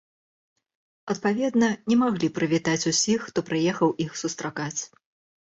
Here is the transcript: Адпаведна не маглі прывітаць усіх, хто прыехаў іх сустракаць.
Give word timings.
Адпаведна 1.13 1.69
не 1.93 1.97
маглі 2.03 2.31
прывітаць 2.37 2.87
усіх, 2.93 3.19
хто 3.29 3.39
прыехаў 3.51 3.89
іх 4.07 4.11
сустракаць. 4.23 4.77